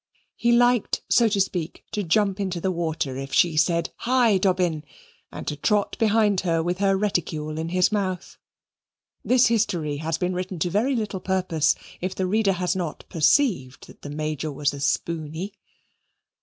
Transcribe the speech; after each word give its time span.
He 0.35 0.51
liked, 0.51 1.03
so 1.11 1.27
to 1.29 1.39
speak, 1.39 1.85
to 1.91 2.01
jump 2.01 2.39
into 2.39 2.59
the 2.59 2.71
water 2.71 3.17
if 3.17 3.31
she 3.31 3.55
said 3.55 3.91
"High, 3.97 4.39
Dobbin!" 4.39 4.83
and 5.31 5.45
to 5.47 5.55
trot 5.55 5.95
behind 5.99 6.41
her 6.41 6.63
with 6.63 6.79
her 6.79 6.97
reticule 6.97 7.59
in 7.59 7.69
his 7.69 7.91
mouth. 7.91 8.39
This 9.23 9.45
history 9.45 9.97
has 9.97 10.17
been 10.17 10.33
written 10.33 10.57
to 10.57 10.71
very 10.71 10.95
little 10.95 11.19
purpose 11.19 11.75
if 12.01 12.15
the 12.15 12.25
reader 12.25 12.53
has 12.53 12.75
not 12.75 13.05
perceived 13.09 13.85
that 13.85 14.01
the 14.01 14.09
Major 14.09 14.51
was 14.51 14.73
a 14.73 14.79
spooney. 14.79 15.53